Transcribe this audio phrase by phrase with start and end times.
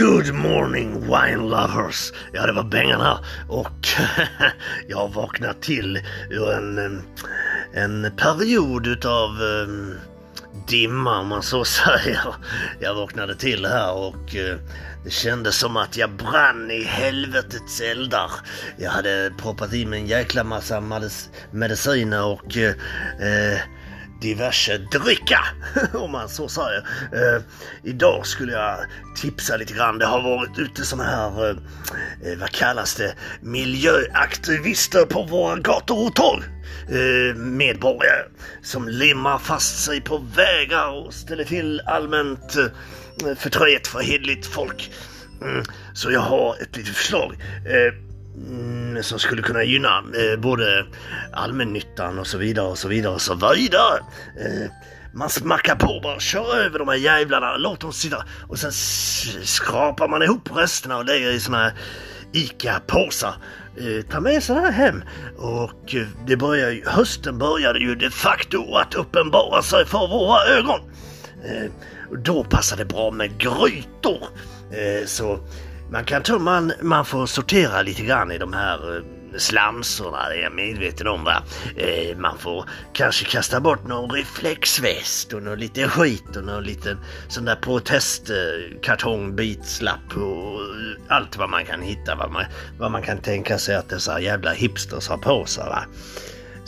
[0.00, 2.12] Good morning wine lovers!
[2.32, 3.88] Ja, det var Bengan här och
[4.88, 6.00] jag har vaknat till
[6.30, 7.02] ur en,
[7.74, 9.94] en period utav um,
[10.68, 12.34] dimma om man så säger.
[12.80, 14.56] Jag vaknade till här och uh,
[15.04, 18.30] det kändes som att jag brann i helvetets eldar.
[18.76, 20.82] Jag hade proppat i mig en jäkla massa
[21.50, 23.60] mediciner och uh, uh,
[24.20, 25.44] diverse dricka,
[25.94, 26.78] om man så säger.
[27.12, 27.42] Eh,
[27.82, 28.76] idag skulle jag
[29.16, 29.98] tipsa lite grann.
[29.98, 31.56] Det har varit ute sådana här, eh,
[32.32, 36.42] eh, vad kallas det, miljöaktivister på våra gator och torg.
[36.88, 38.24] Eh, medborgare
[38.62, 44.92] som limmar fast sig på vägar och ställer till allmänt eh, förtret för hedligt folk.
[45.42, 47.36] Mm, så jag har ett litet förslag.
[47.66, 47.94] Eh,
[48.48, 50.86] mm, ämne som skulle kunna gynna eh, både
[51.32, 53.98] allmännyttan och så vidare och så vidare och så vidare.
[54.36, 54.70] Eh,
[55.14, 58.72] man smackar på bara, kör över de här jävlarna, låt dem sitta och sen
[59.42, 61.72] skrapar man ihop resterna och lägger i såna här
[62.32, 63.34] ICA-påsar.
[63.76, 65.02] Eh, ta med sig det här hem
[65.36, 70.80] och eh, det börjar, hösten började ju de facto att uppenbara sig för våra ögon.
[71.44, 71.70] Eh,
[72.24, 74.28] då passar det bra med grytor.
[74.72, 75.38] Eh, så
[75.90, 79.02] man kan tro man, man får sortera lite grann i de här eh,
[79.36, 81.42] slamsorna, det är jag medveten om va.
[81.76, 86.98] Eh, man får kanske kasta bort någon reflexväst och någon liten skit och någon liten
[87.28, 90.66] sån där protestkartongbitslapp och eh,
[91.08, 92.44] allt vad man kan hitta, vad man,
[92.78, 95.84] vad man kan tänka sig att dessa jävla hipsters har på sig va.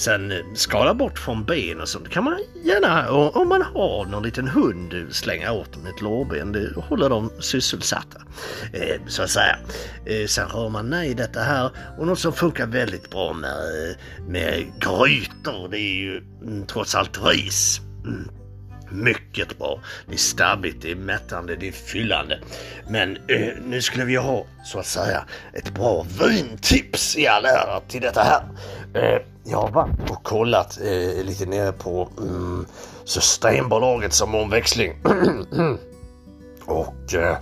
[0.00, 4.22] Sen eh, skala bort från ben och sånt kan man gärna, om man har någon
[4.22, 6.52] liten hund, eh, slänga åt dem ett lårben.
[6.52, 8.20] Det håller dem sysselsatta.
[8.72, 9.56] Eh, så att säga.
[10.28, 13.96] Sen rör man ner detta här och något som funkar väldigt bra med,
[14.28, 17.80] med grytor det är ju mm, trots allt ris.
[18.04, 18.28] Mm.
[18.90, 19.80] Mycket bra.
[20.06, 22.38] Det är stabbigt, det är mättande, det är fyllande.
[22.88, 27.80] Men eh, nu skulle vi ha, så att säga, ett bra vintips i all ära
[27.88, 28.42] till detta här.
[28.94, 32.66] Eh, jag har varit och kollat eh, lite nere på mm,
[33.04, 34.92] Systembolaget som omväxling.
[36.66, 37.36] och eh,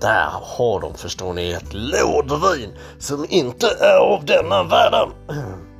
[0.00, 5.08] där har de, förstår ni, ett lådvin som inte är av denna världen.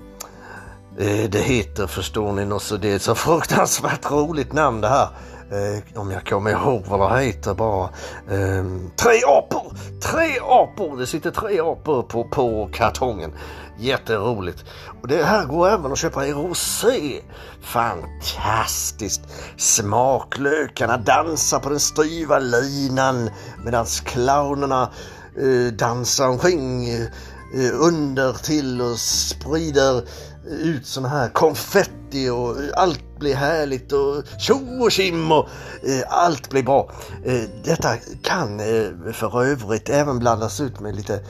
[0.99, 4.89] Eh, det heter, förstår ni, något så det är ett så fruktansvärt roligt namn det
[4.89, 5.09] här.
[5.53, 7.85] Eh, om jag kommer ihåg vad det heter bara.
[8.31, 8.65] Eh,
[8.97, 9.73] tre apor!
[10.01, 10.97] Tre apor!
[10.97, 13.33] Det sitter tre apor på, på kartongen.
[13.79, 14.65] Jätteroligt.
[15.03, 17.21] Och det här går även att köpa i rosé.
[17.63, 19.21] Fantastiskt!
[19.57, 23.31] Smaklökarna dansar på den styva linan
[23.65, 24.91] medan clownerna
[25.39, 30.03] eh, dansar omkring eh, under till och sprider
[30.47, 35.49] ut sån här konfetti och allt blir härligt och tjo och tjim och
[35.83, 36.91] eh, allt blir bra.
[37.25, 41.21] Eh, detta kan eh, för övrigt även blandas ut med lite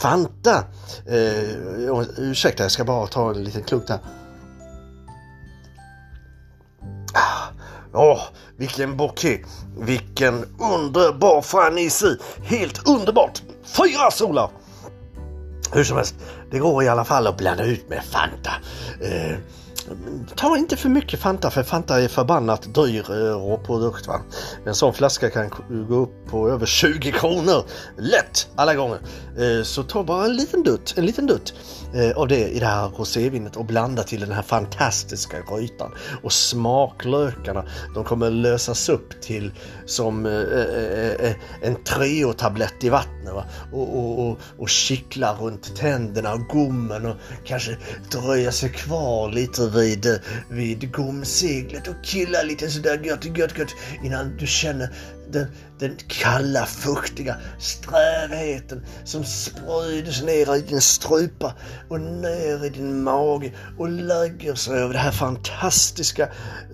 [0.00, 0.64] Fanta.
[1.06, 3.98] Eh, ursäkta, jag ska bara ta en liten klunk där.
[7.14, 7.48] Ah,
[7.92, 8.20] åh, oh,
[8.56, 9.40] vilken bouquet!
[9.78, 10.44] Vilken
[10.74, 12.16] underbar fanisi!
[12.42, 13.42] Helt underbart!
[13.64, 14.50] Fyra solar!
[15.72, 16.14] Hur som helst,
[16.50, 18.52] det går i alla fall att blanda ut med Fanta.
[19.00, 19.36] Eh,
[20.36, 24.06] ta inte för mycket Fanta för Fanta är förbannat dyr eh, råprodukt.
[24.06, 24.20] Va?
[24.66, 25.50] En sån flaska kan
[25.88, 27.64] gå upp på över 20 kronor
[27.98, 28.98] lätt alla gånger.
[29.38, 31.54] Eh, så ta bara en liten dutt, en liten dutt
[31.94, 35.92] eh, av det i det här rosévinet och blanda till den här fantastiska grytan.
[36.22, 37.64] Och smaklökarna,
[37.94, 39.52] de kommer lösas upp till
[39.86, 40.26] som
[41.62, 43.44] en Treo-tablett i vattnet va?
[43.72, 47.76] Och, och, och, och kittla runt tänderna och gommen och kanske
[48.10, 50.16] dröja sig kvar lite vid, eh,
[50.48, 54.90] vid gomseglet och killa lite sådär gött, gött, gött innan du känner
[55.32, 55.46] den,
[55.78, 61.54] den kalla, fuktiga strävheten som sprider sig ner i din strupa
[61.88, 66.28] och ner i din mage och lägger sig över det här fantastiska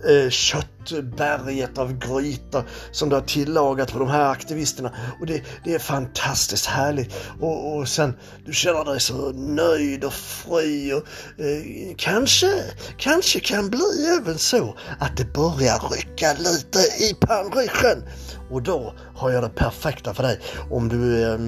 [0.08, 4.94] eh, köttberget av gryta som du har tillagat på de här aktivisterna.
[5.20, 7.14] Och det, det är fantastiskt härligt.
[7.40, 8.16] Och, och sen,
[8.46, 11.04] du känner dig så nöjd och fri och
[11.44, 12.64] eh, kanske,
[12.96, 18.02] kanske kan bli även så att det börjar rycka lite i pannryggen.
[18.50, 20.40] Och då har jag det perfekta för dig.
[20.70, 21.38] Om du eh,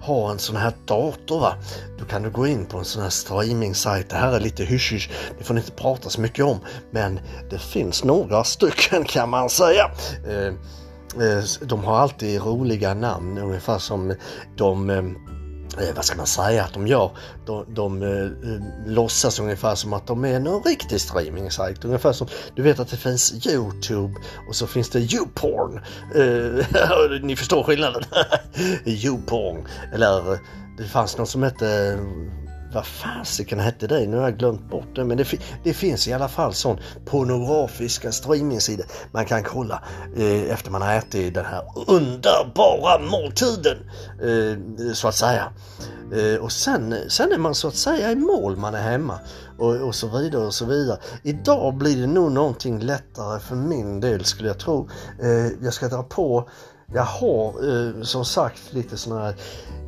[0.00, 1.54] har en sån här dator, va?
[1.98, 4.10] då kan du gå in på en sån här streaming-sajt.
[4.10, 6.60] Det här är lite hysch det får ni inte prata så mycket om,
[6.90, 7.20] men
[7.50, 9.90] det finns några stycken kan man säga.
[10.28, 10.46] Eh,
[11.26, 14.14] eh, de har alltid roliga namn, ungefär som
[14.56, 15.16] de ehm,
[15.78, 17.10] eh, vad ska man säga att de gör?
[17.46, 21.84] De, de eh, eh låtsas ungefär som att de är någon riktig streamingsajt.
[21.84, 24.14] Ungefär som, du vet att det finns Youtube
[24.48, 25.80] och så finns det YouPorn.
[26.14, 28.02] Eh, ni förstår skillnaden?
[28.84, 29.66] YouPorn.
[29.94, 30.38] Eller eh,
[30.78, 31.98] det fanns något som hette
[32.74, 34.06] vad fasiken hette det?
[34.06, 35.04] Nu har jag glömt bort det.
[35.04, 35.26] Men det,
[35.64, 39.82] det finns i alla fall sån pornografiska streamingsidor man kan kolla
[40.16, 43.76] eh, efter man har ätit den här underbara måltiden.
[44.22, 45.52] Eh, så att säga.
[46.12, 49.18] Eh, och sen, sen är man så att säga i mål, man är hemma
[49.58, 50.98] och, och så vidare och så vidare.
[51.22, 54.88] Idag blir det nog någonting lättare för min del skulle jag tro.
[55.22, 56.48] Eh, jag ska dra på
[56.92, 59.34] jag har eh, som sagt lite sådana här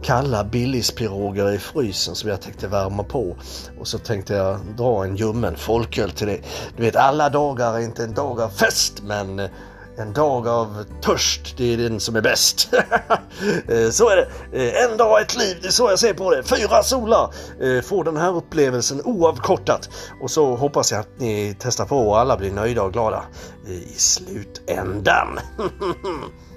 [0.03, 3.37] kalla billispiroger i frysen som jag tänkte värma på.
[3.81, 6.41] Och så tänkte jag dra en ljummen folköl till det.
[6.77, 9.49] Du vet alla dagar är inte en dag av fest men
[9.99, 12.69] en dag av törst, det är den som är bäst.
[13.69, 14.29] Eh, så är det.
[14.53, 16.43] Eh, en dag, ett liv, det är så jag ser på det.
[16.43, 19.91] Fyra solar eh, får den här upplevelsen oavkortat.
[20.23, 23.23] Och så hoppas jag att ni testar på och alla blir nöjda och glada
[23.67, 25.39] i slutändan.